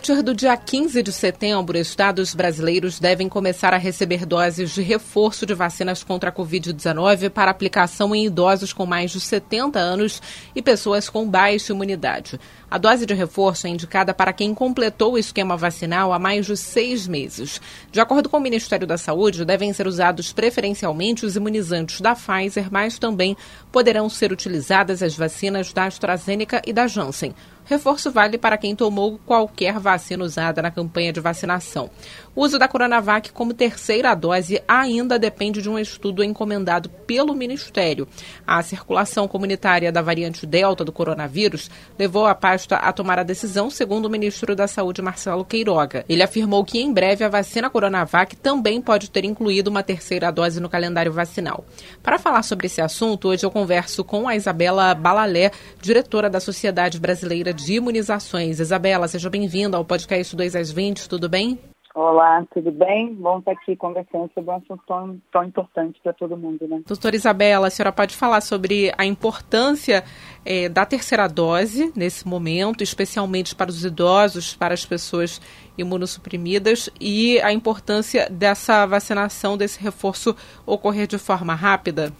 Partir 0.00 0.22
do 0.22 0.32
dia 0.32 0.56
15 0.56 1.02
de 1.02 1.12
setembro, 1.12 1.76
estados 1.76 2.34
brasileiros 2.34 2.98
devem 2.98 3.28
começar 3.28 3.74
a 3.74 3.76
receber 3.76 4.24
doses 4.24 4.70
de 4.70 4.80
reforço 4.80 5.44
de 5.44 5.52
vacinas 5.52 6.02
contra 6.02 6.30
a 6.30 6.32
Covid-19 6.32 7.28
para 7.28 7.50
aplicação 7.50 8.14
em 8.14 8.24
idosos 8.24 8.72
com 8.72 8.86
mais 8.86 9.10
de 9.10 9.20
70 9.20 9.78
anos 9.78 10.22
e 10.56 10.62
pessoas 10.62 11.10
com 11.10 11.28
baixa 11.28 11.74
imunidade. 11.74 12.40
A 12.70 12.78
dose 12.78 13.04
de 13.04 13.12
reforço 13.12 13.66
é 13.66 13.70
indicada 13.70 14.14
para 14.14 14.32
quem 14.32 14.54
completou 14.54 15.12
o 15.12 15.18
esquema 15.18 15.54
vacinal 15.54 16.14
há 16.14 16.18
mais 16.18 16.46
de 16.46 16.56
seis 16.56 17.06
meses. 17.06 17.60
De 17.92 18.00
acordo 18.00 18.30
com 18.30 18.38
o 18.38 18.40
Ministério 18.40 18.86
da 18.86 18.96
Saúde, 18.96 19.44
devem 19.44 19.70
ser 19.74 19.86
usados 19.86 20.32
preferencialmente 20.32 21.26
os 21.26 21.36
imunizantes 21.36 22.00
da 22.00 22.14
Pfizer, 22.14 22.68
mas 22.70 22.98
também 22.98 23.36
poderão 23.70 24.08
ser 24.08 24.32
utilizadas 24.32 25.02
as 25.02 25.14
vacinas 25.14 25.74
da 25.74 25.84
AstraZeneca 25.84 26.62
e 26.66 26.72
da 26.72 26.86
Janssen. 26.86 27.34
Reforço 27.70 28.10
vale 28.10 28.36
para 28.36 28.58
quem 28.58 28.74
tomou 28.74 29.20
qualquer 29.24 29.78
vacina 29.78 30.24
usada 30.24 30.60
na 30.60 30.72
campanha 30.72 31.12
de 31.12 31.20
vacinação. 31.20 31.88
O 32.34 32.42
uso 32.42 32.58
da 32.58 32.66
Coronavac 32.66 33.30
como 33.30 33.54
terceira 33.54 34.12
dose 34.12 34.60
ainda 34.66 35.20
depende 35.20 35.62
de 35.62 35.68
um 35.68 35.78
estudo 35.78 36.24
encomendado 36.24 36.88
pelo 36.88 37.32
Ministério. 37.32 38.08
A 38.44 38.60
circulação 38.62 39.28
comunitária 39.28 39.92
da 39.92 40.02
variante 40.02 40.46
Delta 40.46 40.84
do 40.84 40.90
coronavírus 40.90 41.70
levou 41.96 42.26
a 42.26 42.34
pasta 42.34 42.74
a 42.74 42.92
tomar 42.92 43.20
a 43.20 43.22
decisão, 43.22 43.70
segundo 43.70 44.06
o 44.06 44.10
ministro 44.10 44.56
da 44.56 44.66
Saúde, 44.66 45.00
Marcelo 45.00 45.44
Queiroga. 45.44 46.04
Ele 46.08 46.24
afirmou 46.24 46.64
que 46.64 46.80
em 46.80 46.92
breve 46.92 47.24
a 47.24 47.28
vacina 47.28 47.70
Coronavac 47.70 48.34
também 48.36 48.80
pode 48.80 49.10
ter 49.10 49.24
incluído 49.24 49.70
uma 49.70 49.84
terceira 49.84 50.32
dose 50.32 50.60
no 50.60 50.68
calendário 50.68 51.12
vacinal. 51.12 51.64
Para 52.02 52.18
falar 52.18 52.42
sobre 52.42 52.66
esse 52.66 52.80
assunto, 52.80 53.28
hoje 53.28 53.46
eu 53.46 53.50
converso 53.50 54.02
com 54.02 54.26
a 54.26 54.34
Isabela 54.34 54.92
Balalé, 54.92 55.52
diretora 55.80 56.28
da 56.28 56.40
Sociedade 56.40 56.98
Brasileira 56.98 57.52
de 57.52 57.59
Imunizações. 57.68 58.60
Isabela, 58.60 59.08
seja 59.08 59.28
bem-vinda 59.28 59.76
ao 59.76 59.84
podcast 59.84 60.34
2 60.34 60.56
às 60.56 60.70
20, 60.70 61.08
tudo 61.08 61.28
bem? 61.28 61.58
Olá, 61.92 62.46
tudo 62.54 62.70
bem? 62.70 63.12
Bom 63.12 63.40
estar 63.40 63.50
aqui 63.50 63.74
conversando 63.74 64.30
sobre 64.32 64.50
um 64.50 64.54
assunto 64.54 64.80
tão, 64.86 65.20
tão 65.32 65.44
importante 65.44 66.00
para 66.00 66.12
todo 66.12 66.36
mundo, 66.36 66.66
né? 66.68 66.82
Doutora 66.86 67.16
Isabela, 67.16 67.66
a 67.66 67.70
senhora 67.70 67.90
pode 67.90 68.16
falar 68.16 68.40
sobre 68.40 68.92
a 68.96 69.04
importância 69.04 70.04
é, 70.46 70.68
da 70.68 70.86
terceira 70.86 71.26
dose 71.26 71.92
nesse 71.96 72.28
momento, 72.28 72.84
especialmente 72.84 73.56
para 73.56 73.70
os 73.70 73.84
idosos, 73.84 74.54
para 74.54 74.72
as 74.72 74.86
pessoas 74.86 75.40
imunossuprimidas, 75.76 76.88
e 77.00 77.40
a 77.40 77.52
importância 77.52 78.30
dessa 78.30 78.86
vacinação, 78.86 79.58
desse 79.58 79.82
reforço 79.82 80.36
ocorrer 80.64 81.08
de 81.08 81.18
forma 81.18 81.54
rápida? 81.54 82.12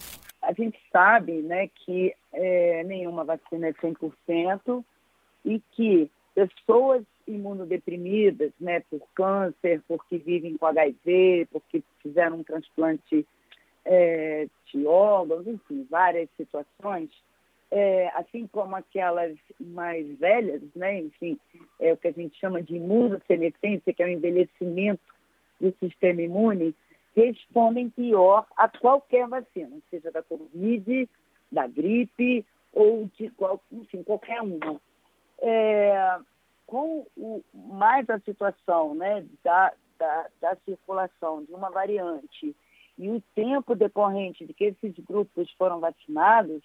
A 0.43 0.53
gente 0.53 0.81
sabe 0.93 1.43
né, 1.43 1.69
que 1.69 2.13
é, 2.33 2.83
nenhuma 2.85 3.25
vacina 3.25 3.69
é 3.69 3.73
100%, 3.73 4.85
e 5.45 5.61
que 5.73 6.11
pessoas 6.35 7.05
imunodeprimidas, 7.27 8.53
né, 8.61 8.81
por 8.91 9.01
câncer, 9.15 9.83
porque 9.87 10.19
vivem 10.19 10.57
com 10.57 10.67
HIV, 10.67 11.49
porque 11.51 11.83
fizeram 12.03 12.39
um 12.39 12.43
transplante 12.43 13.27
é, 13.85 14.49
de 14.67 14.87
órgãos, 14.87 15.47
enfim, 15.47 15.87
várias 15.89 16.29
situações, 16.37 17.11
é, 17.71 18.09
assim 18.15 18.49
como 18.49 18.75
aquelas 18.75 19.37
mais 19.61 20.07
velhas, 20.19 20.63
né, 20.75 21.01
enfim, 21.01 21.39
é 21.79 21.93
o 21.93 21.97
que 21.97 22.09
a 22.09 22.13
gente 22.13 22.39
chama 22.39 22.63
de 22.63 22.77
imunossenescência, 22.77 23.93
que 23.93 24.03
é 24.03 24.07
o 24.07 24.11
envelhecimento 24.11 25.03
do 25.61 25.75
sistema 25.79 26.23
imune, 26.23 26.75
respondem 27.15 27.91
pior 27.91 28.47
a 28.57 28.69
qualquer 28.69 29.29
vacina, 29.29 29.77
seja 29.91 30.11
da 30.11 30.23
Covid, 30.23 31.09
da 31.51 31.67
gripe 31.67 32.45
ou 32.73 33.09
de 33.17 33.31
qual, 33.31 33.61
enfim, 33.73 34.03
qualquer 34.03 34.41
uma 34.41 34.81
é, 35.41 36.19
com 36.67 37.07
o, 37.17 37.43
mais 37.55 38.09
a 38.09 38.19
situação 38.21 38.95
né, 38.95 39.25
da, 39.43 39.73
da, 39.99 40.27
da 40.41 40.57
circulação 40.65 41.45
de 41.45 41.53
uma 41.53 41.71
variante 41.71 42.55
e 42.99 43.11
o 43.11 43.23
tempo 43.35 43.75
decorrente 43.75 44.45
de 44.45 44.53
que 44.53 44.65
esses 44.65 44.95
grupos 45.05 45.51
foram 45.53 45.81
vacinados, 45.81 46.63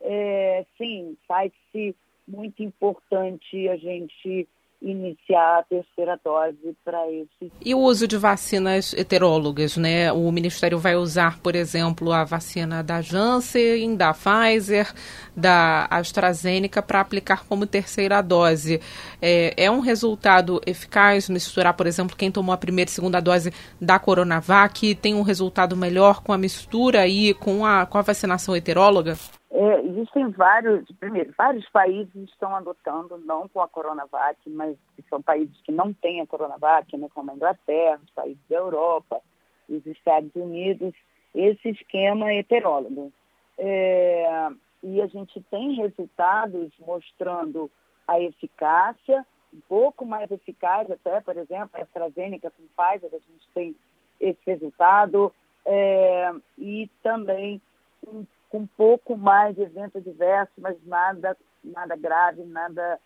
é, 0.00 0.66
sim, 0.76 1.16
faz-se 1.28 1.94
muito 2.26 2.62
importante 2.62 3.68
a 3.68 3.76
gente 3.76 4.48
iniciar 4.82 5.58
a 5.58 5.62
terceira 5.62 6.18
dose 6.24 6.74
para 6.84 7.10
esse. 7.10 7.52
E 7.64 7.74
o 7.74 7.78
uso 7.78 8.08
de 8.08 8.16
vacinas 8.16 8.94
heterólogas, 8.94 9.76
né? 9.76 10.10
O 10.12 10.30
Ministério 10.32 10.78
vai 10.78 10.96
usar, 10.96 11.38
por 11.40 11.54
exemplo, 11.54 12.12
a 12.12 12.24
vacina 12.24 12.82
da 12.82 13.02
Janssen, 13.02 13.94
da 13.94 14.14
Pfizer, 14.14 14.92
da 15.36 15.86
AstraZeneca 15.90 16.82
para 16.82 17.00
aplicar 17.00 17.44
como 17.46 17.66
terceira 17.66 18.22
dose. 18.22 18.80
É, 19.20 19.54
é 19.56 19.70
um 19.70 19.80
resultado 19.80 20.60
eficaz 20.66 21.28
misturar, 21.28 21.74
por 21.74 21.86
exemplo, 21.86 22.16
quem 22.16 22.30
tomou 22.30 22.54
a 22.54 22.58
primeira 22.58 22.90
e 22.90 22.92
segunda 22.92 23.20
dose 23.20 23.52
da 23.80 23.98
Coronavac 23.98 24.94
tem 24.96 25.14
um 25.14 25.22
resultado 25.22 25.76
melhor 25.76 26.22
com 26.22 26.32
a 26.32 26.38
mistura 26.38 27.06
e 27.06 27.34
com 27.34 27.66
a, 27.66 27.84
com 27.84 27.98
a 27.98 28.02
vacinação 28.02 28.56
heteróloga? 28.56 29.16
É, 29.60 29.84
existem 29.84 30.30
vários, 30.30 30.90
primeiro, 30.92 31.34
vários 31.36 31.68
países 31.68 32.14
estão 32.30 32.56
adotando, 32.56 33.18
não 33.18 33.46
com 33.46 33.60
a 33.60 33.68
Coronavac, 33.68 34.38
mas 34.48 34.74
são 35.10 35.20
países 35.20 35.54
que 35.60 35.70
não 35.70 35.92
têm 35.92 36.22
a 36.22 36.26
Coronavac, 36.26 36.96
né, 36.96 37.08
como 37.12 37.30
a 37.30 37.34
Inglaterra, 37.34 38.00
os 38.02 38.10
países 38.12 38.42
da 38.48 38.56
Europa, 38.56 39.20
os 39.68 39.84
Estados 39.84 40.34
Unidos, 40.34 40.94
esse 41.34 41.68
esquema 41.68 42.32
heterólogo. 42.32 43.12
É, 43.58 44.48
e 44.82 45.02
a 45.02 45.06
gente 45.08 45.42
tem 45.50 45.74
resultados 45.74 46.72
mostrando 46.78 47.70
a 48.08 48.18
eficácia, 48.18 49.26
um 49.52 49.60
pouco 49.68 50.06
mais 50.06 50.30
eficaz 50.30 50.90
até, 50.90 51.20
por 51.20 51.36
exemplo, 51.36 51.68
a 51.74 51.82
AstraZeneca 51.82 52.50
com 52.50 52.62
Pfizer, 52.62 53.10
a 53.12 53.30
gente 53.30 53.48
tem 53.52 53.76
esse 54.18 54.40
resultado, 54.46 55.30
é, 55.66 56.32
e 56.56 56.88
também 57.02 57.60
um 58.06 58.24
com 58.50 58.58
um 58.58 58.66
pouco 58.66 59.16
mais 59.16 59.54
de 59.54 59.62
evento 59.62 59.98
adverso, 59.98 60.52
mas 60.58 60.76
nada, 60.84 61.36
nada 61.64 61.96
grave, 61.96 62.42
nada 62.44 63.00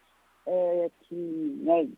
é, 0.47 0.91
que 1.03 1.15
né, 1.63 1.89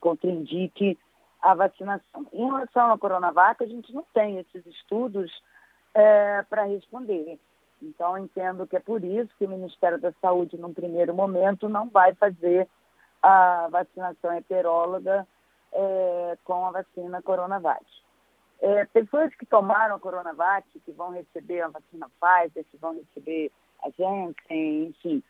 contraindique 0.00 0.98
a 1.42 1.54
vacinação. 1.54 2.26
Em 2.32 2.46
relação 2.46 2.92
à 2.92 2.98
Coronavac, 2.98 3.62
a 3.62 3.66
gente 3.66 3.92
não 3.92 4.04
tem 4.14 4.38
esses 4.38 4.64
estudos 4.66 5.30
é, 5.94 6.42
para 6.48 6.64
responder. 6.64 7.38
Então, 7.82 8.16
entendo 8.16 8.66
que 8.66 8.76
é 8.76 8.80
por 8.80 9.02
isso 9.02 9.34
que 9.38 9.46
o 9.46 9.48
Ministério 9.48 9.98
da 9.98 10.12
Saúde, 10.20 10.58
num 10.58 10.72
primeiro 10.72 11.14
momento, 11.14 11.68
não 11.68 11.88
vai 11.88 12.14
fazer 12.14 12.68
a 13.22 13.68
vacinação 13.70 14.32
heteróloga 14.32 15.26
é, 15.72 16.38
com 16.44 16.66
a 16.66 16.70
vacina 16.70 17.22
Coronavac. 17.22 17.84
É, 18.62 18.84
pessoas 18.86 19.34
que 19.34 19.46
tomaram 19.46 19.96
a 19.96 20.00
Coronavac, 20.00 20.66
que 20.84 20.92
vão 20.92 21.10
receber 21.10 21.62
a 21.62 21.68
vacina 21.68 22.10
Pfizer, 22.20 22.64
que 22.70 22.76
vão 22.76 22.94
receber 22.94 23.50
a 23.82 23.90
Janssen, 23.90 24.88
enfim, 24.88 25.22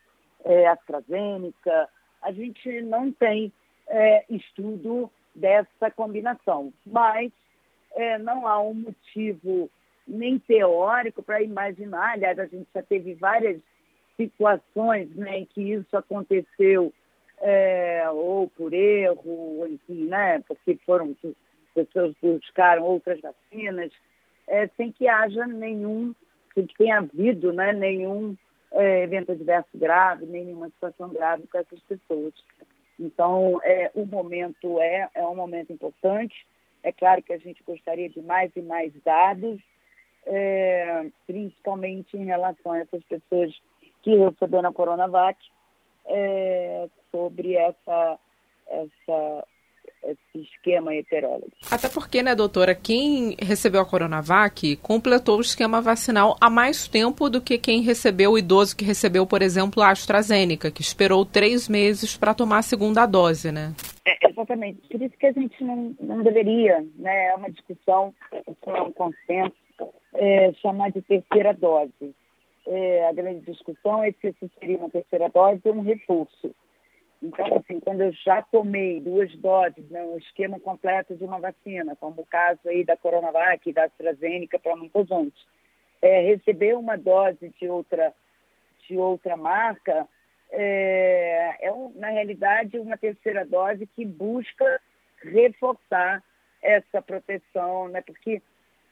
é, 0.44 0.66
AstraZeneca, 0.66 1.88
a 2.22 2.32
gente 2.32 2.82
não 2.82 3.12
tem 3.12 3.52
é, 3.86 4.24
estudo 4.28 5.10
dessa 5.34 5.90
combinação, 5.94 6.72
mas 6.84 7.30
é, 7.94 8.18
não 8.18 8.46
há 8.46 8.60
um 8.60 8.74
motivo 8.74 9.70
nem 10.06 10.38
teórico 10.38 11.22
para 11.22 11.42
imaginar, 11.42 12.14
aliás, 12.14 12.38
a 12.38 12.46
gente 12.46 12.68
já 12.74 12.82
teve 12.82 13.14
várias 13.14 13.60
situações 14.16 15.08
né, 15.14 15.38
em 15.38 15.44
que 15.46 15.62
isso 15.62 15.96
aconteceu 15.96 16.92
é, 17.40 18.04
ou 18.10 18.48
por 18.48 18.72
erro, 18.72 19.22
ou 19.24 19.68
enfim, 19.68 20.06
né, 20.06 20.42
porque 20.46 20.76
foram 20.84 21.14
pessoas 21.74 22.14
buscaram 22.22 22.84
outras 22.84 23.20
vacinas, 23.20 23.92
é, 24.46 24.68
sem 24.76 24.92
que 24.92 25.08
haja 25.08 25.46
nenhum, 25.46 26.14
sem 26.54 26.66
que 26.66 26.76
tenha 26.76 26.98
havido 26.98 27.52
né, 27.52 27.72
nenhum 27.72 28.36
é, 28.72 29.02
evento 29.02 29.32
adverso 29.32 29.70
grave, 29.74 30.26
nenhuma 30.26 30.68
situação 30.70 31.08
grave 31.10 31.46
com 31.46 31.58
essas 31.58 31.80
pessoas. 31.80 32.34
Então, 32.98 33.60
é, 33.64 33.90
o 33.94 34.04
momento 34.04 34.80
é, 34.80 35.08
é 35.14 35.26
um 35.26 35.34
momento 35.34 35.72
importante. 35.72 36.46
É 36.82 36.92
claro 36.92 37.22
que 37.22 37.32
a 37.32 37.38
gente 37.38 37.62
gostaria 37.62 38.08
de 38.08 38.20
mais 38.20 38.50
e 38.54 38.62
mais 38.62 38.92
dados, 39.04 39.60
é, 40.26 41.10
principalmente 41.26 42.16
em 42.16 42.24
relação 42.24 42.72
a 42.72 42.80
essas 42.80 43.02
pessoas 43.04 43.54
que 44.02 44.16
receberam 44.16 44.68
a 44.68 44.72
Coronavac, 44.72 45.38
é, 46.06 46.88
sobre 47.10 47.54
essa, 47.54 48.18
essa 48.68 49.46
esse 50.04 50.48
esquema 50.52 50.94
heterólogo. 50.94 51.50
Até 51.70 51.88
porque, 51.88 52.22
né, 52.22 52.34
doutora, 52.34 52.74
quem 52.74 53.36
recebeu 53.40 53.80
a 53.80 53.86
Coronavac 53.86 54.76
completou 54.76 55.38
o 55.38 55.42
esquema 55.42 55.80
vacinal 55.80 56.36
há 56.40 56.48
mais 56.48 56.88
tempo 56.88 57.28
do 57.28 57.40
que 57.40 57.58
quem 57.58 57.82
recebeu 57.82 58.32
o 58.32 58.38
idoso 58.38 58.76
que 58.76 58.84
recebeu, 58.84 59.26
por 59.26 59.42
exemplo, 59.42 59.82
a 59.82 59.90
AstraZeneca, 59.90 60.70
que 60.70 60.82
esperou 60.82 61.24
três 61.24 61.68
meses 61.68 62.16
para 62.16 62.34
tomar 62.34 62.58
a 62.58 62.62
segunda 62.62 63.06
dose, 63.06 63.52
né? 63.52 63.74
É, 64.04 64.28
exatamente. 64.28 64.80
Por 64.88 65.02
isso 65.02 65.16
que 65.18 65.26
a 65.26 65.32
gente 65.32 65.62
não, 65.62 65.94
não 66.00 66.22
deveria, 66.22 66.84
né, 66.96 67.28
é 67.28 67.34
uma 67.34 67.50
discussão, 67.50 68.14
é 68.32 68.82
um 68.82 68.92
consenso, 68.92 69.54
é, 70.14 70.52
chamar 70.54 70.90
de 70.90 71.02
terceira 71.02 71.52
dose. 71.52 72.14
É, 72.66 73.08
a 73.08 73.12
grande 73.12 73.40
discussão 73.50 74.02
é 74.02 74.12
se 74.12 74.28
isso 74.28 74.50
seria 74.58 74.78
uma 74.78 74.90
terceira 74.90 75.28
dose 75.28 75.60
ou 75.64 75.74
um 75.74 75.82
reforço. 75.82 76.54
Então, 77.22 77.46
assim, 77.56 77.78
quando 77.80 78.00
eu 78.00 78.12
já 78.12 78.40
tomei 78.40 79.00
duas 79.00 79.30
doses, 79.36 79.88
né, 79.90 80.02
um 80.02 80.16
esquema 80.16 80.58
completo 80.58 81.14
de 81.14 81.24
uma 81.24 81.38
vacina, 81.38 81.94
como 81.96 82.22
o 82.22 82.26
caso 82.26 82.60
aí 82.66 82.82
da 82.82 82.96
Coronavac 82.96 83.68
e 83.68 83.72
da 83.72 83.84
AstraZeneca 83.84 84.58
para 84.58 84.74
muita 84.74 85.04
gente, 85.04 85.46
é, 86.00 86.22
receber 86.22 86.76
uma 86.76 86.96
dose 86.96 87.52
de 87.60 87.68
outra, 87.68 88.14
de 88.88 88.96
outra 88.96 89.36
marca 89.36 90.08
é, 90.50 91.56
é, 91.60 91.72
na 91.94 92.08
realidade, 92.08 92.78
uma 92.78 92.96
terceira 92.96 93.44
dose 93.44 93.86
que 93.86 94.04
busca 94.04 94.80
reforçar 95.22 96.22
essa 96.62 97.00
proteção, 97.00 97.88
né? 97.88 98.00
porque 98.00 98.42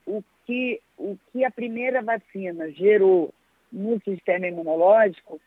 o 0.07 0.23
que, 0.47 0.81
o 0.97 1.19
que 1.33 1.45
a 1.45 1.51
primeira 1.51 2.03
vacina 2.03 2.71
gerou 2.71 3.33
no 3.73 4.01
sistema 4.01 4.47
imunológico 4.47 5.41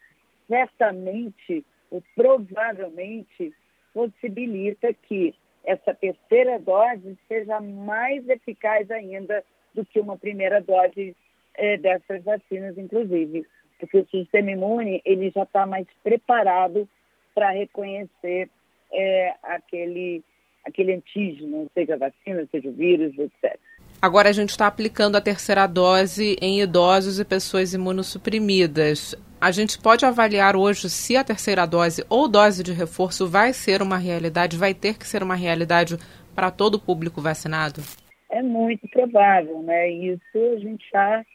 certamente 0.48 1.66
ou 1.92 2.02
provavelmente 2.16 3.54
possibilita 3.94 4.94
que 4.94 5.36
essa 5.64 5.94
terceira 5.94 6.58
dose 6.58 7.18
seja 7.28 7.60
mais 7.60 8.28
eficaz 8.28 8.90
ainda 8.90 9.44
do 9.76 9.86
que 9.86 10.00
uma 10.00 10.18
primeira 10.18 10.60
dose 10.62 11.16
é, 11.56 11.78
dessas 11.78 12.24
vacinas, 12.24 12.78
inclusive, 12.78 13.46
porque 13.80 13.98
o 14.00 14.08
sistema 14.08 14.52
imune 14.52 15.02
ele 15.06 15.30
já 15.30 15.44
está 15.44 15.66
mais 15.66 15.86
preparado 16.04 16.88
para 17.36 17.52
reconhecer 17.52 18.50
é, 18.92 19.36
aquele, 19.44 20.24
aquele 20.66 20.94
antígeno, 20.94 21.70
seja 21.74 21.96
a 21.96 21.98
vacina, 21.98 22.48
seja 22.52 22.70
o 22.70 22.74
vírus, 22.74 23.18
etc. 23.18 23.60
Agora 24.02 24.30
a 24.30 24.34
gente 24.34 24.50
está 24.50 24.68
aplicando 24.68 25.16
a 25.16 25.22
terceira 25.22 25.68
dose 25.68 26.36
em 26.42 26.62
idosos 26.62 27.20
e 27.20 27.26
pessoas 27.26 27.74
imunossuprimidas. 27.74 29.16
A 29.42 29.50
gente 29.50 29.82
pode 29.82 30.06
avaliar 30.06 30.56
hoje 30.56 30.88
se 30.88 31.18
a 31.18 31.24
terceira 31.24 31.66
dose 31.66 32.06
ou 32.08 32.30
dose 32.30 32.62
de 32.64 32.72
reforço 32.72 33.28
vai 33.28 33.54
ser 33.54 33.82
uma 33.82 33.98
realidade, 33.98 34.56
vai 34.56 34.72
ter 34.72 35.00
que 35.00 35.08
ser 35.08 35.24
uma 35.24 35.34
realidade 35.34 35.98
para 36.36 36.52
todo 36.52 36.76
o 36.76 36.80
público 36.80 37.20
vacinado? 37.20 37.82
É 38.30 38.44
muito 38.44 38.88
provável, 38.90 39.64
né? 39.64 39.90
Isso 39.90 40.38
a 40.56 40.60
gente 40.60 40.88
já 40.94 41.26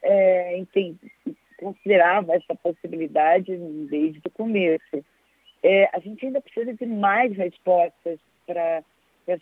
é, 0.00 0.62
considerava 1.58 2.36
essa 2.36 2.54
possibilidade 2.54 3.56
desde 3.90 4.20
o 4.24 4.30
começo. 4.30 5.04
É, 5.60 5.90
a 5.92 5.98
gente 5.98 6.24
ainda 6.24 6.40
precisa 6.40 6.72
de 6.72 6.86
mais 6.86 7.36
respostas 7.36 8.20
para 8.46 8.84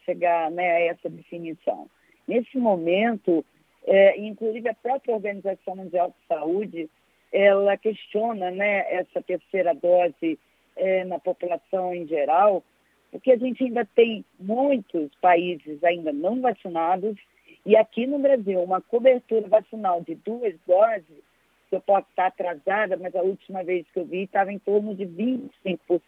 chegar 0.06 0.50
né, 0.50 0.70
a 0.70 0.80
essa 0.80 1.10
definição. 1.10 1.90
Nesse 2.26 2.56
momento, 2.56 3.44
é, 3.86 4.18
inclusive 4.18 4.66
a 4.66 4.74
própria 4.74 5.14
Organização 5.14 5.76
Mundial 5.76 6.08
de 6.08 6.26
Saúde 6.26 6.88
ela 7.34 7.76
questiona 7.76 8.52
né, 8.52 8.86
essa 8.94 9.20
terceira 9.20 9.74
dose 9.74 10.38
é, 10.76 11.04
na 11.04 11.18
população 11.18 11.92
em 11.92 12.06
geral, 12.06 12.62
porque 13.10 13.32
a 13.32 13.36
gente 13.36 13.64
ainda 13.64 13.84
tem 13.84 14.24
muitos 14.38 15.10
países 15.20 15.82
ainda 15.82 16.12
não 16.12 16.40
vacinados 16.40 17.16
e 17.66 17.76
aqui 17.76 18.06
no 18.06 18.20
Brasil 18.20 18.62
uma 18.62 18.80
cobertura 18.80 19.48
vacinal 19.48 20.00
de 20.00 20.14
duas 20.14 20.54
doses, 20.64 21.24
eu 21.72 21.80
posso 21.80 22.06
estar 22.10 22.26
atrasada, 22.26 22.96
mas 22.96 23.16
a 23.16 23.22
última 23.22 23.64
vez 23.64 23.84
que 23.92 23.98
eu 23.98 24.04
vi 24.04 24.22
estava 24.22 24.52
em 24.52 24.60
torno 24.60 24.94
de 24.94 25.04
25%. 25.04 26.00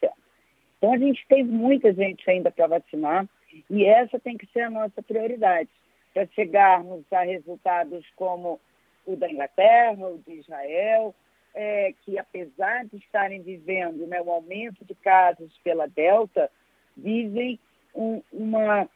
Então 0.78 0.92
a 0.92 0.98
gente 0.98 1.26
tem 1.28 1.42
muita 1.42 1.92
gente 1.92 2.30
ainda 2.30 2.52
para 2.52 2.68
vacinar 2.68 3.26
e 3.68 3.84
essa 3.84 4.20
tem 4.20 4.36
que 4.36 4.46
ser 4.52 4.60
a 4.60 4.70
nossa 4.70 5.02
prioridade 5.02 5.68
para 6.14 6.24
chegarmos 6.28 7.04
a 7.12 7.22
resultados 7.22 8.06
como 8.14 8.60
o 9.06 9.16
da 9.16 9.30
Inglaterra, 9.30 10.06
o 10.06 10.18
de 10.18 10.40
Israel, 10.40 11.14
é, 11.54 11.94
que 12.04 12.18
apesar 12.18 12.84
de 12.84 12.96
estarem 12.98 13.40
vivendo 13.42 14.06
né, 14.06 14.20
o 14.20 14.30
aumento 14.30 14.84
de 14.84 14.94
casos 14.96 15.56
pela 15.64 15.86
Delta, 15.86 16.50
vivem 16.96 17.58
um, 17.94 18.20
uma, 18.32 18.88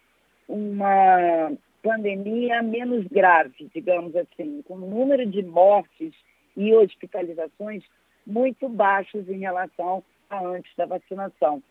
uma 0.47 1.53
pandemia 1.83 2.63
menos 2.63 3.07
grave, 3.07 3.71
digamos 3.75 4.15
assim, 4.15 4.63
com 4.63 4.75
um 4.75 4.91
número 4.91 5.25
de 5.25 5.43
mortes 5.43 6.13
e 6.57 6.75
hospitalizações 6.75 7.83
muito 8.27 8.69
baixos 8.69 9.29
em 9.29 9.39
relação 9.39 10.05
a 10.29 10.45
antes 10.45 10.71
da 10.77 10.87
vacinação. 10.87 11.63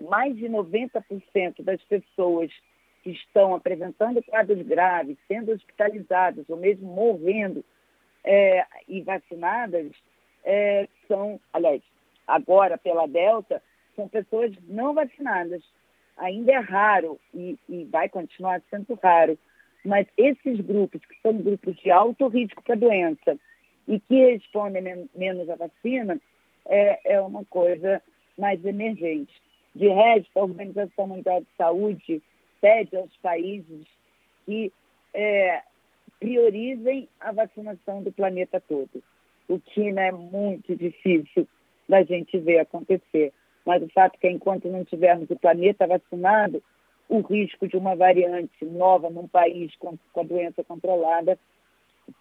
Mais 0.00 0.34
de 0.36 0.48
90% 0.48 1.62
das 1.62 1.82
pessoas 1.84 2.50
que 3.06 3.12
estão 3.12 3.54
apresentando 3.54 4.20
quadros 4.24 4.66
graves, 4.66 5.16
sendo 5.28 5.52
hospitalizadas 5.52 6.44
ou 6.48 6.56
mesmo 6.56 6.92
morrendo 6.92 7.64
é, 8.24 8.66
e 8.88 9.00
vacinadas 9.00 9.92
é, 10.42 10.88
são, 11.06 11.38
aliás, 11.52 11.80
agora 12.26 12.76
pela 12.76 13.06
Delta, 13.06 13.62
são 13.94 14.08
pessoas 14.08 14.52
não 14.66 14.92
vacinadas. 14.92 15.62
Ainda 16.16 16.50
é 16.50 16.58
raro 16.58 17.16
e, 17.32 17.56
e 17.68 17.84
vai 17.84 18.08
continuar 18.08 18.60
sendo 18.68 18.98
raro, 19.00 19.38
mas 19.84 20.08
esses 20.16 20.58
grupos, 20.62 21.00
que 21.06 21.14
são 21.22 21.32
grupos 21.34 21.76
de 21.76 21.92
alto 21.92 22.26
risco 22.26 22.60
para 22.64 22.74
a 22.74 22.78
doença 22.78 23.38
e 23.86 24.00
que 24.00 24.32
respondem 24.32 24.82
men 24.82 25.08
menos 25.14 25.48
à 25.48 25.54
vacina, 25.54 26.20
é, 26.66 27.14
é 27.14 27.20
uma 27.20 27.44
coisa 27.44 28.02
mais 28.36 28.64
emergente. 28.64 29.32
De 29.76 29.86
resto, 29.86 30.36
a 30.36 30.42
Organização 30.42 31.06
Mundial 31.06 31.42
de 31.42 31.48
Saúde 31.56 32.20
pede 32.60 32.96
aos 32.96 33.14
países 33.18 33.86
que 34.44 34.72
é, 35.14 35.62
priorizem 36.18 37.08
a 37.20 37.32
vacinação 37.32 38.02
do 38.02 38.12
planeta 38.12 38.60
todo, 38.60 39.02
o 39.48 39.58
que 39.58 39.92
né, 39.92 40.08
é 40.08 40.12
muito 40.12 40.74
difícil 40.74 41.46
da 41.88 42.02
gente 42.02 42.38
ver 42.38 42.58
acontecer. 42.58 43.32
Mas 43.64 43.82
o 43.82 43.88
fato 43.88 44.16
é 44.16 44.18
que 44.18 44.28
enquanto 44.28 44.68
não 44.68 44.84
tivermos 44.84 45.28
o 45.30 45.36
planeta 45.36 45.86
vacinado, 45.86 46.62
o 47.08 47.20
risco 47.20 47.68
de 47.68 47.76
uma 47.76 47.94
variante 47.94 48.64
nova 48.64 49.10
num 49.10 49.28
país 49.28 49.74
com, 49.76 49.96
com 50.12 50.20
a 50.20 50.24
doença 50.24 50.64
controlada 50.64 51.38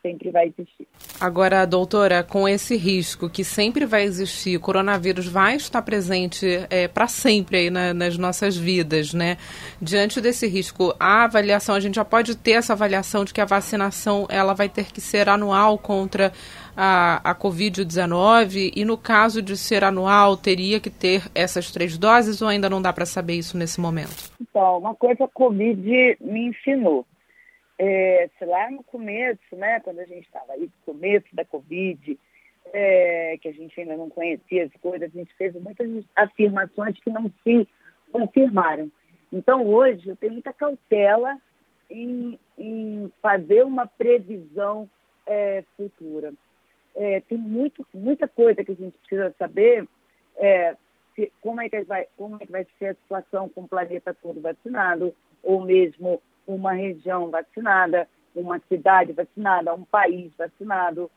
sempre 0.06 0.30
vai 0.30 0.46
existir. 0.48 0.88
Agora, 1.20 1.66
doutora, 1.66 2.22
com 2.22 2.48
esse 2.48 2.78
risco 2.78 3.28
que 3.28 3.44
sempre 3.44 3.86
vai 3.86 4.04
existir, 4.04 4.56
o 4.56 4.60
coronavírus 4.60 5.28
vai 5.28 5.56
estar 5.56 5.82
presente 5.82 6.46
é, 6.70 6.88
para 6.88 7.08
sempre 7.08 7.58
aí 7.58 7.70
na, 7.72 7.94
nas 7.94 8.16
nossas 8.16 8.56
vidas, 8.56 9.14
né? 9.14 9.38
Diante 9.82 10.22
desse 10.22 10.48
risco, 10.48 10.94
a 11.00 11.24
avaliação, 11.24 11.74
a 11.74 11.80
gente 11.80 11.96
já 11.96 12.06
pode 12.06 12.38
ter 12.38 12.52
essa 12.52 12.74
avaliação 12.74 13.26
de 13.26 13.34
que 13.34 13.42
a 13.42 13.46
vacinação 13.46 14.28
ela 14.30 14.54
vai 14.54 14.70
ter 14.70 14.92
que 14.92 15.02
ser 15.02 15.28
anual 15.28 15.80
contra 15.80 16.32
a, 16.78 17.32
a 17.32 17.36
Covid-19 17.36 18.74
e 18.76 18.86
no 18.86 18.98
caso 18.98 19.42
de 19.42 19.58
ser 19.58 19.84
anual, 19.84 20.38
teria 20.38 20.80
que 20.80 20.90
ter 20.90 21.24
essas 21.34 21.72
três 21.72 21.98
doses 21.98 22.42
ou 22.42 22.48
ainda 22.48 22.70
não 22.70 22.82
dá 22.82 22.94
para 22.94 23.06
saber 23.06 23.34
isso 23.34 23.58
nesse 23.58 23.80
momento? 23.80 24.32
Então, 24.40 24.78
uma 24.78 24.94
coisa 24.94 25.24
a 25.24 25.28
Covid 25.28 26.18
me 26.22 26.50
ensinou 26.50 27.06
é, 27.78 28.30
lá 28.42 28.72
no 28.72 28.84
começo, 28.84 29.56
né, 29.56 29.80
quando 29.82 30.00
a 30.00 30.06
gente 30.06 30.26
estava 30.26 30.54
aí 30.54 30.62
no 30.62 30.94
começo 30.94 31.28
da 31.34 31.44
Covid, 31.44 32.18
é, 32.74 33.38
que 33.42 33.48
a 33.48 33.52
gente 33.52 33.80
ainda 33.80 33.98
não 33.98 34.10
conhecia 34.10 34.66
as 34.66 34.82
coisas, 34.82 35.10
a 35.14 35.18
gente 35.18 35.34
fez 35.36 35.54
muitas 35.56 35.88
afirmações 36.16 36.98
que 37.00 37.10
não 37.10 37.32
se 37.44 37.68
confirmaram. 38.12 38.92
Então, 39.32 39.66
hoje, 39.66 40.08
eu 40.08 40.16
tenho 40.16 40.34
muita 40.34 40.54
cautela 40.54 41.38
em, 41.90 42.40
em 42.58 43.12
fazer 43.22 43.64
uma 43.64 43.86
previsão 43.86 44.90
é, 45.26 45.64
futura. 45.76 46.34
É, 46.96 47.20
tem 47.22 47.38
muito, 47.38 47.86
muita 47.94 48.28
coisa 48.28 48.64
que 48.64 48.72
a 48.72 48.76
gente 48.76 48.98
precisa 49.00 49.36
saber 49.38 49.86
é, 50.38 50.76
se, 51.14 51.32
como, 51.42 51.62
é 51.62 51.70
que 51.70 51.82
vai, 51.84 52.08
como 52.16 52.38
é 52.38 52.46
que 52.46 52.52
vai 52.52 52.66
ser 52.80 52.88
a 52.88 52.94
situação 52.96 53.50
com 53.50 53.62
o 53.62 53.68
planeta 53.68 54.14
todo 54.14 54.40
vacinado, 54.40 55.14
ou 55.44 55.62
mesmo 55.62 56.22
uma 56.48 56.74
região 56.74 57.30
vacinada, 57.30 58.08
uma 58.36 58.60
cidade 58.68 59.14
vacinada, 59.14 59.74
um 59.74 59.84
país 59.84 60.32
vacinado, 60.38 61.10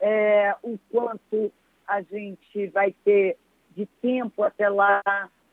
é, 0.00 0.54
o 0.62 0.78
quanto 0.90 1.52
a 1.86 2.02
gente 2.02 2.66
vai 2.68 2.94
ter 3.04 3.36
de 3.74 3.86
tempo 4.00 4.42
até 4.42 4.68
lá, 4.68 5.02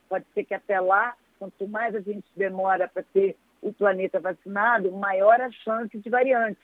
pode 0.10 0.26
ser 0.34 0.44
que 0.44 0.54
até 0.54 0.80
lá, 0.80 1.16
quanto 1.40 1.68
mais 1.68 1.96
a 1.96 2.00
gente 2.00 2.26
demora 2.36 2.88
para 2.88 3.04
ter 3.14 3.36
o 3.62 3.74
planeta 3.74 4.20
vacinado, 4.20 4.92
maior 4.92 5.40
a 5.40 5.52
chance 5.52 5.98
de 5.98 6.10
variante. 6.10 6.60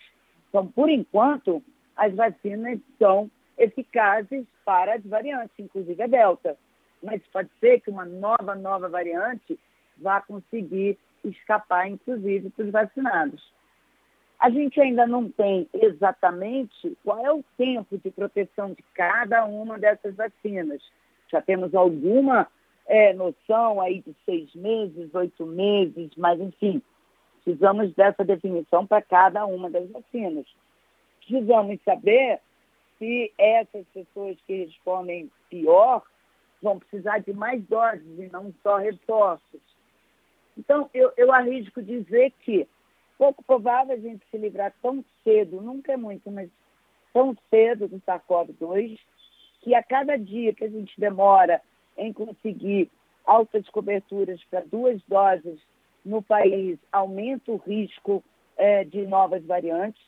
Então, 0.50 0.68
por 0.68 0.90
enquanto, 0.90 1.64
as 1.96 2.14
vacinas 2.14 2.80
são 2.98 3.30
eficazes 3.58 4.46
para 4.66 4.96
as 4.96 5.04
variantes, 5.04 5.54
inclusive 5.60 6.02
a 6.02 6.08
Delta. 6.08 6.58
Mas 7.02 7.22
pode 7.28 7.50
ser 7.60 7.80
que 7.82 7.90
uma 7.90 8.06
nova, 8.06 8.56
nova 8.56 8.90
variante 8.90 9.60
vá 9.98 10.22
conseguir 10.22 10.98
escapar, 11.24 11.90
inclusive, 11.90 12.50
para 12.50 12.66
os 12.66 12.72
vacinados. 12.72 13.54
A 14.40 14.50
gente 14.50 14.80
ainda 14.80 15.06
não 15.06 15.30
tem 15.30 15.68
exatamente 15.74 16.98
qual 17.04 17.26
é 17.26 17.32
o 17.32 17.44
tempo 17.58 17.98
de 17.98 18.10
proteção 18.10 18.72
de 18.74 18.84
cada 18.94 19.46
uma 19.46 19.78
dessas 19.78 20.16
vacinas. 20.16 20.82
Já 21.30 21.42
temos 21.42 21.76
alguma 21.76 22.48
é, 22.88 23.14
noção 23.14 23.82
aí 23.82 24.02
de 24.02 24.16
seis 24.26 24.54
meses, 24.56 25.14
oito 25.14 25.46
meses, 25.46 26.10
mas 26.16 26.40
enfim, 26.40 26.82
precisamos 27.44 27.94
dessa 27.94 28.24
definição 28.24 28.88
para 28.88 29.02
cada 29.02 29.46
uma 29.46 29.70
das 29.70 29.90
vacinas. 29.90 30.46
Precisamos 31.20 31.78
saber 31.84 32.40
se 32.98 33.34
essas 33.38 33.86
pessoas 33.94 34.38
que 34.48 34.66
respondem 34.66 35.30
pior 35.50 36.02
vão 36.62 36.80
precisar 36.80 37.20
de 37.20 37.34
mais 37.34 37.64
doses 37.68 38.20
e 38.20 38.30
não 38.32 38.54
só 38.64 38.78
reforços. 38.78 39.62
Então, 40.60 40.90
eu, 40.94 41.14
eu 41.16 41.32
arrisco 41.32 41.82
dizer 41.82 42.34
que 42.42 42.68
pouco 43.18 43.42
provável 43.42 43.96
a 43.96 44.00
gente 44.00 44.26
se 44.30 44.38
livrar 44.38 44.74
tão 44.82 45.04
cedo, 45.24 45.62
nunca 45.62 45.94
é 45.94 45.98
muito, 45.98 46.30
mas 46.30 46.50
tão 47.14 47.34
cedo 47.50 47.88
do 47.88 48.02
SARS-CoV-2, 48.02 49.00
que 49.62 49.74
a 49.74 49.82
cada 49.82 50.18
dia 50.18 50.54
que 50.54 50.66
a 50.66 50.70
gente 50.70 51.00
demora 51.00 51.62
em 51.98 52.12
conseguir 52.12 52.92
altas 53.26 53.70
coberturas 53.70 54.44
para 54.50 54.62
duas 54.62 55.02
doses 55.08 55.60
no 56.04 56.22
país, 56.22 56.78
aumenta 56.92 57.52
o 57.52 57.58
risco 57.58 58.22
é, 58.58 58.84
de 58.84 59.08
novas 59.08 59.44
variantes. 59.46 60.02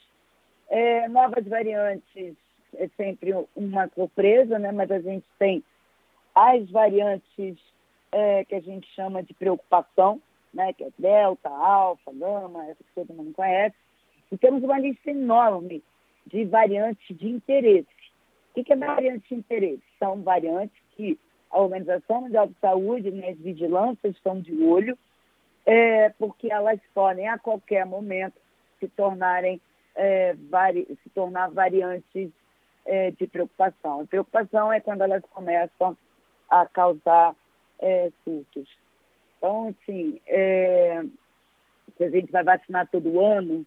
É, 0.69 1.07
novas 1.07 1.45
variantes 1.47 2.35
é 2.75 2.89
sempre 2.97 3.33
uma 3.55 3.87
surpresa, 3.89 4.59
né? 4.59 4.71
mas 4.71 4.91
a 4.91 4.99
gente 4.99 5.25
tem 5.39 5.63
as 6.35 6.69
variantes 6.69 7.57
é, 8.11 8.43
que 8.43 8.55
a 8.55 8.61
gente 8.61 8.87
chama 8.93 9.23
de 9.23 9.33
preocupação, 9.33 10.21
né? 10.53 10.73
que 10.73 10.83
é 10.83 10.89
delta, 10.97 11.49
alfa, 11.49 12.11
gama, 12.13 12.65
essa 12.67 12.83
que 12.83 12.93
todo 12.95 13.13
mundo 13.13 13.33
conhece. 13.33 13.75
E 14.31 14.37
temos 14.37 14.63
uma 14.63 14.79
lista 14.79 15.11
enorme 15.11 15.83
de 16.25 16.45
variantes 16.45 17.17
de 17.17 17.27
interesse. 17.27 17.87
O 18.55 18.63
que 18.63 18.73
é 18.73 18.75
variante 18.75 19.29
de 19.29 19.35
interesse? 19.35 19.83
São 19.97 20.21
variantes 20.21 20.75
que 20.95 21.19
a 21.49 21.59
Organização 21.59 22.21
Mundial 22.21 22.47
de 22.47 22.55
Saúde 22.59 23.11
né, 23.11 23.29
as 23.29 23.37
vigilâncias 23.37 24.15
estão 24.15 24.39
de 24.39 24.63
olho, 24.63 24.97
é, 25.65 26.09
porque 26.09 26.51
elas 26.51 26.79
podem 26.93 27.27
a 27.27 27.37
qualquer 27.37 27.85
momento 27.85 28.39
se 28.79 28.87
tornarem 28.89 29.61
é, 29.95 30.33
vari, 30.49 30.87
se 31.03 31.09
tornar 31.09 31.51
variantes 31.51 32.31
é, 32.85 33.11
de 33.11 33.27
preocupação. 33.27 34.01
A 34.01 34.05
preocupação 34.05 34.71
é 34.71 34.79
quando 34.79 35.01
elas 35.01 35.23
começam 35.31 35.97
a 36.49 36.65
causar 36.65 37.35
é, 37.79 38.11
surtos. 38.23 38.69
Então, 39.41 39.69
assim, 39.69 40.21
é, 40.27 41.03
se 41.97 42.03
a 42.03 42.09
gente 42.11 42.31
vai 42.31 42.43
vacinar 42.43 42.87
todo 42.91 43.19
ano, 43.19 43.65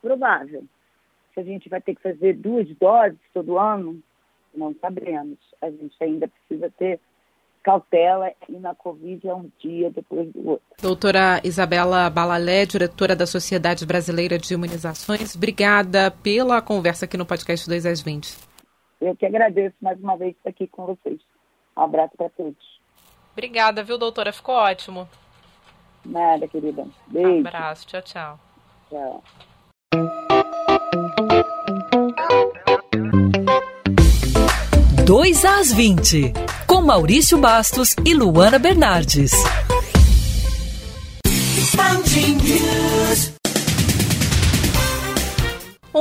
provável. 0.00 0.64
Se 1.34 1.40
a 1.40 1.42
gente 1.42 1.68
vai 1.68 1.82
ter 1.82 1.94
que 1.94 2.00
fazer 2.00 2.32
duas 2.32 2.66
doses 2.78 3.18
todo 3.34 3.58
ano, 3.58 4.02
não 4.54 4.74
sabemos. 4.80 5.38
A 5.60 5.70
gente 5.70 5.94
ainda 6.00 6.26
precisa 6.26 6.72
ter 6.78 6.98
cautela 7.62 8.32
e 8.48 8.52
na 8.52 8.74
Covid 8.74 9.28
é 9.28 9.34
um 9.34 9.50
dia 9.58 9.90
depois 9.90 10.32
do 10.32 10.50
outro. 10.50 10.66
Doutora 10.80 11.40
Isabela 11.44 12.08
Balalé, 12.08 12.64
diretora 12.64 13.14
da 13.14 13.26
Sociedade 13.26 13.86
Brasileira 13.86 14.38
de 14.38 14.54
Imunizações, 14.54 15.36
obrigada 15.36 16.10
pela 16.10 16.62
conversa 16.62 17.04
aqui 17.04 17.16
no 17.18 17.26
podcast 17.26 17.68
2 17.68 17.84
às 17.84 18.00
20. 18.00 18.36
Eu 19.02 19.14
que 19.14 19.26
agradeço 19.26 19.76
mais 19.82 19.98
uma 20.00 20.16
vez 20.16 20.34
estar 20.36 20.48
aqui 20.48 20.66
com 20.66 20.86
vocês. 20.86 21.20
Um 21.76 21.82
abraço 21.82 22.16
para 22.16 22.30
todos. 22.30 22.73
Obrigada, 23.34 23.82
viu, 23.82 23.98
doutora? 23.98 24.32
Ficou 24.32 24.54
ótimo. 24.54 25.08
Nada, 26.04 26.46
querida. 26.46 26.86
Beijo. 27.08 27.28
Um 27.28 27.40
abraço. 27.40 27.86
Tchau, 27.86 28.02
tchau. 28.02 28.40
Tchau. 28.88 29.22
2 35.04 35.44
às 35.44 35.72
20, 35.72 36.32
com 36.66 36.80
Maurício 36.80 37.36
Bastos 37.36 37.94
e 38.06 38.14
Luana 38.14 38.58
Bernardes. 38.58 39.32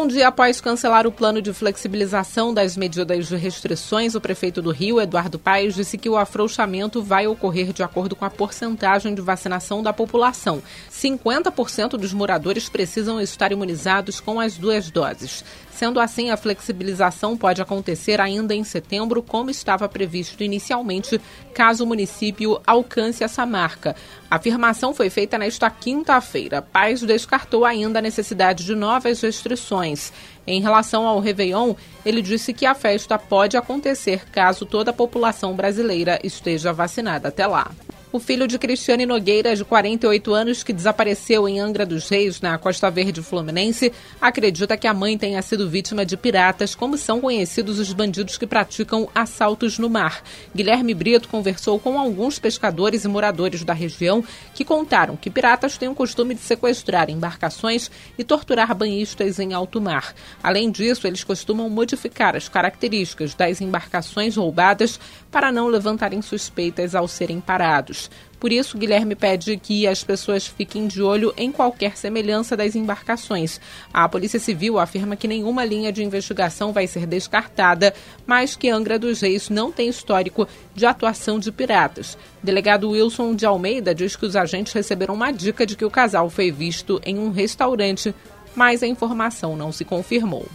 Dia 0.08 0.28
após 0.28 0.60
cancelar 0.60 1.06
o 1.06 1.12
plano 1.12 1.40
de 1.40 1.54
flexibilização 1.54 2.52
das 2.52 2.76
medidas 2.76 3.28
de 3.28 3.36
restrições, 3.36 4.16
o 4.16 4.22
prefeito 4.22 4.60
do 4.60 4.72
Rio, 4.72 5.00
Eduardo 5.00 5.38
Paes, 5.38 5.76
disse 5.76 6.00
que 6.00 6.10
o 6.10 6.18
afrouxamento 6.18 7.00
vai 7.00 7.28
ocorrer 7.28 7.72
de 7.72 7.84
acordo 7.84 8.16
com 8.16 8.26
a 8.26 8.30
porcentagem 8.30 9.14
de 9.14 9.22
vacinação 9.22 9.84
da 9.84 9.94
população. 9.94 10.64
50% 10.92 11.90
dos 11.92 12.12
moradores 12.12 12.68
precisam 12.68 13.22
estar 13.22 13.52
imunizados 13.52 14.20
com 14.20 14.40
as 14.40 14.58
duas 14.58 14.90
doses. 14.90 15.46
Sendo 15.84 16.00
assim, 16.00 16.30
a 16.30 16.38
flexibilização 16.38 17.36
pode 17.36 17.62
acontecer 17.62 18.22
ainda 18.22 18.56
em 18.56 18.64
setembro, 18.64 19.22
como 19.22 19.50
estava 19.50 19.90
previsto 19.90 20.42
inicialmente, 20.42 21.20
caso 21.54 21.84
o 21.84 21.88
município 21.88 22.58
alcance 22.66 23.22
essa 23.22 23.46
marca. 23.46 23.94
A 24.32 24.38
afirmação 24.38 24.94
foi 24.94 25.10
feita 25.10 25.38
nesta 25.38 25.70
quinta-feira. 25.70 26.62
Paz 26.62 27.02
descartou 27.02 27.66
ainda 27.66 28.00
a 28.00 28.02
necessidade 28.02 28.64
de 28.64 28.74
novas 28.74 29.20
restrições. 29.20 30.14
Em 30.48 30.62
relação 30.62 31.06
ao 31.06 31.20
Réveillon, 31.20 31.76
ele 32.06 32.22
disse 32.22 32.54
que 32.54 32.66
a 32.66 32.74
festa 32.74 33.20
pode 33.20 33.58
acontecer 33.58 34.24
caso 34.32 34.66
toda 34.66 34.92
a 34.92 34.94
população 34.94 35.54
brasileira 35.54 36.18
esteja 36.24 36.72
vacinada 36.72 37.28
até 37.28 37.46
lá. 37.46 37.70
O 38.14 38.20
filho 38.20 38.48
de 38.48 38.60
Cristiane 38.60 39.08
Nogueira, 39.08 39.56
de 39.56 39.66
48 39.66 40.36
anos, 40.36 40.62
que 40.62 40.72
desapareceu 40.72 41.50
em 41.50 41.60
Angra 41.60 41.84
dos 41.84 42.08
Reis, 42.08 42.40
na 42.42 42.56
Costa 42.60 42.92
Verde 42.92 43.24
Fluminense, 43.24 43.92
acredita 44.22 44.78
que 44.78 44.86
a 44.86 44.94
mãe 44.94 45.18
tenha 45.18 45.42
sido 45.42 45.68
vítima 45.68 46.06
de 46.06 46.16
piratas, 46.16 46.76
como 46.76 46.96
são 46.96 47.20
conhecidos 47.20 47.80
os 47.80 47.92
bandidos 47.92 48.38
que 48.38 48.46
praticam 48.46 49.10
assaltos 49.16 49.80
no 49.80 49.90
mar. 49.90 50.22
Guilherme 50.56 50.94
Brito 50.94 51.28
conversou 51.28 51.80
com 51.80 51.98
alguns 51.98 52.38
pescadores 52.38 53.04
e 53.04 53.08
moradores 53.08 53.64
da 53.64 53.74
região 53.74 54.24
que 54.54 54.64
contaram 54.64 55.18
que 55.18 55.32
piratas 55.32 55.76
têm 55.76 55.90
o 55.90 55.96
costume 55.96 56.36
de 56.36 56.42
sequestrar 56.42 57.10
embarcações 57.10 57.90
e 58.16 58.24
torturar 58.24 58.76
banhistas 58.76 59.40
em 59.40 59.54
alto 59.54 59.82
mar. 59.82 60.14
Além 60.44 60.70
disso, 60.70 61.08
eles 61.08 61.24
costumam 61.24 61.68
modificar 61.68 62.36
as 62.36 62.48
características 62.48 63.34
das 63.34 63.60
embarcações 63.60 64.36
roubadas 64.36 65.00
para 65.34 65.52
não 65.52 65.68
levantarem 65.68 66.22
suspeitas 66.22 66.94
ao 66.94 67.08
serem 67.08 67.42
parados. 67.42 68.10
Por 68.40 68.52
isso, 68.52 68.78
Guilherme 68.78 69.16
pede 69.16 69.58
que 69.58 69.88
as 69.88 70.04
pessoas 70.04 70.46
fiquem 70.46 70.86
de 70.86 71.02
olho 71.02 71.34
em 71.36 71.52
qualquer 71.52 71.98
semelhança 71.98 72.56
das 72.56 72.76
embarcações. 72.76 73.60
A 73.92 74.08
Polícia 74.08 74.40
Civil 74.40 74.78
afirma 74.78 75.16
que 75.16 75.28
nenhuma 75.28 75.66
linha 75.66 75.92
de 75.92 76.04
investigação 76.04 76.72
vai 76.72 76.86
ser 76.86 77.08
descartada, 77.08 77.96
mas 78.28 78.56
que 78.56 78.70
Angra 78.70 79.00
dos 79.00 79.22
Reis 79.22 79.50
não 79.50 79.72
tem 79.72 79.90
histórico 79.90 80.48
de 80.76 80.86
atuação 80.86 81.40
de 81.40 81.52
piratas. 81.52 82.16
Delegado 82.44 82.92
Wilson 82.92 83.34
de 83.34 83.46
Almeida 83.46 83.96
diz 83.96 84.16
que 84.16 84.28
os 84.28 84.36
agentes 84.36 84.74
receberam 84.74 85.16
uma 85.16 85.32
dica 85.32 85.66
de 85.66 85.76
que 85.76 85.86
o 85.86 85.90
casal 85.90 86.30
foi 86.30 86.52
visto 86.52 87.02
em 87.04 87.18
um 87.18 87.32
restaurante, 87.32 88.14
mas 88.56 88.84
a 88.84 88.88
informação 88.88 89.56
não 89.56 89.72
se 89.72 89.84
confirmou. 89.84 90.46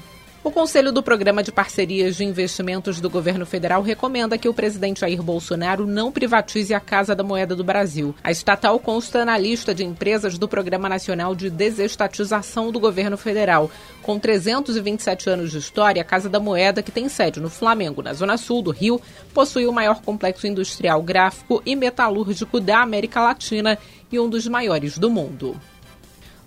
O 0.49 0.51
Conselho 0.51 0.91
do 0.91 1.03
Programa 1.03 1.43
de 1.43 1.53
Parcerias 1.53 2.17
de 2.17 2.25
Investimentos 2.25 3.03
do 3.03 3.11
Governo 3.11 3.45
Federal 3.45 3.83
recomenda 3.83 4.39
que 4.39 4.49
o 4.49 4.55
presidente 4.55 5.01
Jair 5.01 5.23
Bolsonaro 5.23 5.87
não 5.87 6.11
privatize 6.11 6.73
a 6.73 6.81
Casa 6.81 7.15
da 7.15 7.23
Moeda 7.23 7.55
do 7.55 7.63
Brasil. 7.63 8.15
A 8.25 8.31
estatal 8.31 8.79
consta 8.79 9.27
na 9.27 9.37
lista 9.37 9.75
de 9.75 9.85
empresas 9.85 10.39
do 10.39 10.49
Programa 10.49 10.89
Nacional 10.89 11.35
de 11.35 11.51
Desestatização 11.51 12.73
do 12.73 12.81
Governo 12.81 13.19
Federal. 13.19 13.71
Com 14.01 14.19
327 14.19 15.29
anos 15.29 15.51
de 15.51 15.59
história, 15.59 16.01
a 16.01 16.05
Casa 16.05 16.31
da 16.31 16.41
Moeda, 16.41 16.83
que 16.83 16.91
tem 16.91 17.11
sede 17.11 17.41
no 17.41 17.51
Flamengo, 17.51 18.01
na 18.01 18.15
zona 18.15 18.39
sul 18.39 18.63
do 18.63 18.71
Rio, 18.71 18.99
possui 19.35 19.67
o 19.67 19.73
maior 19.73 20.01
complexo 20.01 20.47
industrial 20.47 21.03
gráfico 21.03 21.63
e 21.67 21.77
metalúrgico 21.77 22.59
da 22.59 22.81
América 22.81 23.21
Latina 23.21 23.77
e 24.11 24.19
um 24.19 24.31
dos 24.31 24.49
maiores 24.49 24.97
do 24.97 25.11
mundo. 25.11 25.61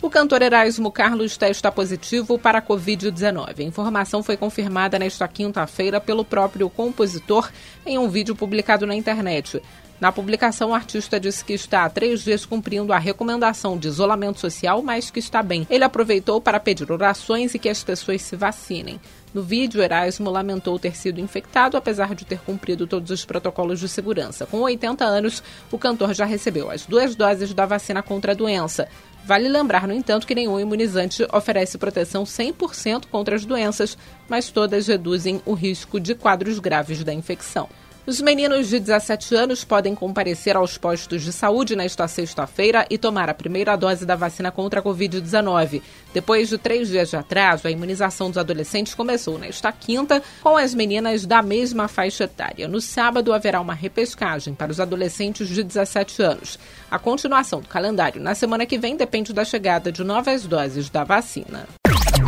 O 0.02 0.10
cantor 0.10 0.42
Erasmo 0.42 0.92
Carlos 0.92 1.38
testa 1.38 1.72
positivo 1.72 2.40
para 2.40 2.58
a 2.58 2.62
Covid-19. 2.62 3.60
A 3.60 3.64
informação 3.64 4.24
foi 4.24 4.36
confirmada 4.36 4.98
nesta 4.98 5.28
quinta-feira 5.28 6.02
pelo 6.02 6.26
próprio 6.26 6.68
compositor 6.72 7.52
em 7.86 8.00
um 8.00 8.10
vídeo 8.10 8.36
publicado 8.36 8.88
na 8.88 8.96
internet. 8.96 9.62
Na 10.00 10.12
publicação, 10.12 10.72
o 10.72 10.74
artista 10.74 11.20
disse 11.20 11.46
que 11.46 11.54
está 11.54 11.86
há 11.86 11.90
três 11.90 12.24
dias 12.24 12.44
cumprindo 12.44 12.92
a 12.92 12.98
recomendação 12.98 13.78
de 13.78 13.88
isolamento 13.88 14.40
social, 14.40 14.82
mas 14.82 15.12
que 15.12 15.20
está 15.20 15.44
bem. 15.44 15.68
Ele 15.70 15.84
aproveitou 15.84 16.42
para 16.42 16.60
pedir 16.60 16.92
orações 16.92 17.54
e 17.54 17.60
que 17.60 17.70
as 17.70 17.84
pessoas 17.84 18.24
se 18.24 18.36
vacinem. 18.36 19.00
No 19.32 19.44
vídeo, 19.44 19.80
Erasmo 19.80 20.32
lamentou 20.32 20.80
ter 20.80 20.98
sido 20.98 21.22
infectado, 21.22 21.78
apesar 21.78 22.16
de 22.16 22.26
ter 22.26 22.40
cumprido 22.40 22.88
todos 22.88 23.12
os 23.12 23.24
protocolos 23.24 23.80
de 23.80 23.88
segurança. 23.88 24.48
Com 24.48 24.62
80 24.62 25.06
anos, 25.06 25.44
o 25.72 25.78
cantor 25.78 26.16
já 26.16 26.26
recebeu 26.26 26.72
as 26.72 26.88
duas 26.88 27.16
doses 27.16 27.54
da 27.54 27.68
vacina 27.68 28.02
contra 28.02 28.32
a 28.32 28.36
doença. 28.36 28.90
Vale 29.24 29.48
lembrar, 29.48 29.88
no 29.88 29.94
entanto, 29.94 30.26
que 30.26 30.34
nenhum 30.34 30.60
imunizante 30.60 31.26
oferece 31.32 31.78
proteção 31.78 32.24
100% 32.24 33.06
contra 33.12 33.36
as 33.36 33.46
doenças, 33.46 33.98
mas 34.28 34.50
todas 34.50 34.88
reduzem 34.88 35.42
o 35.46 35.54
risco 35.54 36.00
de 36.00 36.16
quadros 36.16 36.58
graves 36.58 37.04
da 37.04 37.14
infecção. 37.14 37.70
Os 38.12 38.20
meninos 38.20 38.68
de 38.68 38.78
17 38.78 39.34
anos 39.36 39.64
podem 39.64 39.96
comparecer 39.96 40.58
aos 40.58 40.78
postos 40.78 41.22
de 41.22 41.32
saúde 41.32 41.78
nesta 41.78 42.06
sexta-feira 42.10 42.86
e 42.90 42.98
tomar 42.98 43.30
a 43.30 43.34
primeira 43.34 43.74
dose 43.78 44.06
da 44.06 44.18
vacina 44.18 44.52
contra 44.52 44.82
a 44.82 44.84
Covid-19. 44.84 45.82
Depois 46.14 46.50
de 46.50 46.58
três 46.58 46.90
dias 46.90 47.10
de 47.10 47.16
atraso, 47.16 47.70
a 47.70 47.72
imunização 47.72 48.28
dos 48.28 48.38
adolescentes 48.38 48.94
começou 48.94 49.40
nesta 49.40 49.72
quinta, 49.72 50.22
com 50.42 50.58
as 50.58 50.74
meninas 50.74 51.26
da 51.26 51.42
mesma 51.42 51.88
faixa 51.88 52.26
etária. 52.26 52.68
No 52.68 52.82
sábado, 52.82 53.32
haverá 53.32 53.62
uma 53.62 53.74
repescagem 53.74 54.54
para 54.54 54.74
os 54.74 54.82
adolescentes 54.82 55.48
de 55.48 55.64
17 55.64 56.22
anos. 56.22 56.60
A 56.92 57.00
continuação 57.00 57.62
do 57.62 57.70
calendário 57.70 58.22
na 58.22 58.36
semana 58.36 58.66
que 58.66 58.78
vem 58.78 58.98
depende 58.98 59.32
da 59.32 59.46
chegada 59.46 59.90
de 59.90 60.04
novas 60.04 60.46
doses 60.46 60.90
da 60.90 61.06
vacina. 61.06 61.66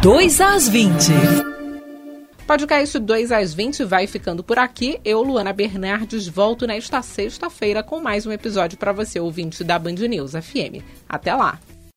2 0.01 0.39
às 0.39 0.69
20. 0.69 1.62
Podcast 2.45 2.99
2 2.99 3.31
às 3.31 3.53
20 3.53 3.85
vai 3.85 4.05
ficando 4.05 4.43
por 4.43 4.59
aqui. 4.59 4.99
Eu, 5.05 5.21
Luana 5.23 5.53
Bernardes, 5.53 6.27
volto 6.27 6.67
nesta 6.67 7.01
sexta-feira 7.01 7.81
com 7.81 8.01
mais 8.01 8.25
um 8.25 8.31
episódio 8.31 8.77
para 8.77 8.91
você, 8.91 9.19
ouvinte 9.19 9.63
da 9.63 9.79
Band 9.79 9.93
News 9.93 10.31
FM. 10.31 10.83
Até 11.07 11.33
lá! 11.33 11.57